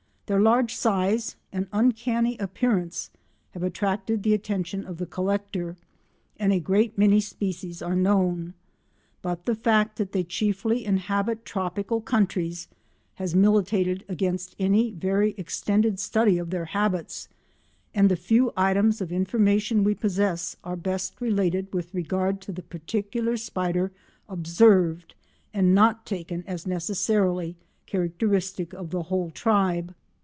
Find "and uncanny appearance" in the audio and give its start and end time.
1.51-3.09